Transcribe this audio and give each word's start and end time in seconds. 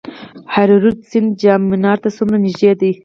هریرود 0.53 0.97
سیند 1.09 1.29
جام 1.41 1.61
منار 1.69 1.97
ته 2.03 2.09
څومره 2.17 2.37
نږدې 2.45 2.71
دی؟ 2.79 2.91